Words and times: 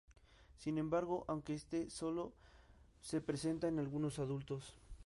Sin 0.57 0.79
embargo, 0.79 1.25
aunque 1.27 1.53
esto 1.53 1.77
sólo 1.91 2.33
se 3.01 3.21
presenta 3.21 3.67
en 3.67 3.77
algunos 3.77 4.17
adultos. 4.17 4.75